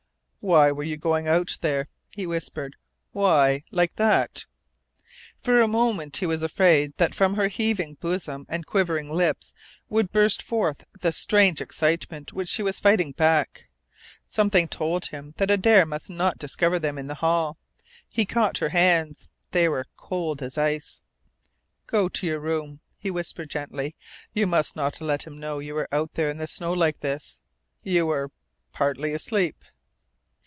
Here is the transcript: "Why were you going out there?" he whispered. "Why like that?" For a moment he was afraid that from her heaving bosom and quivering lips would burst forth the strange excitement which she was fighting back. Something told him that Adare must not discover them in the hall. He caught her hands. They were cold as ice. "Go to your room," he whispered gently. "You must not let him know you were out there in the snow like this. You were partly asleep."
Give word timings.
"Why 0.43 0.71
were 0.71 0.81
you 0.81 0.97
going 0.97 1.27
out 1.27 1.55
there?" 1.61 1.85
he 2.15 2.25
whispered. 2.25 2.75
"Why 3.11 3.63
like 3.69 3.95
that?" 3.97 4.47
For 5.37 5.61
a 5.61 5.67
moment 5.67 6.17
he 6.17 6.25
was 6.25 6.41
afraid 6.41 6.97
that 6.97 7.13
from 7.13 7.35
her 7.35 7.47
heaving 7.47 7.93
bosom 8.01 8.47
and 8.49 8.65
quivering 8.65 9.11
lips 9.11 9.53
would 9.87 10.11
burst 10.11 10.41
forth 10.41 10.83
the 10.99 11.11
strange 11.11 11.61
excitement 11.61 12.33
which 12.33 12.49
she 12.49 12.63
was 12.63 12.79
fighting 12.79 13.11
back. 13.11 13.69
Something 14.27 14.67
told 14.67 15.05
him 15.09 15.35
that 15.37 15.51
Adare 15.51 15.85
must 15.85 16.09
not 16.09 16.39
discover 16.39 16.79
them 16.79 16.97
in 16.97 17.05
the 17.05 17.13
hall. 17.21 17.59
He 18.11 18.25
caught 18.25 18.57
her 18.57 18.69
hands. 18.69 19.29
They 19.51 19.69
were 19.69 19.85
cold 19.95 20.41
as 20.41 20.57
ice. 20.57 21.03
"Go 21.85 22.09
to 22.09 22.25
your 22.25 22.39
room," 22.39 22.79
he 22.97 23.11
whispered 23.11 23.51
gently. 23.51 23.93
"You 24.33 24.47
must 24.47 24.75
not 24.75 25.01
let 25.01 25.21
him 25.21 25.39
know 25.39 25.59
you 25.59 25.75
were 25.75 25.87
out 25.91 26.15
there 26.15 26.31
in 26.31 26.39
the 26.39 26.47
snow 26.47 26.73
like 26.73 27.01
this. 27.01 27.39
You 27.83 28.07
were 28.07 28.31
partly 28.73 29.13
asleep." 29.13 29.63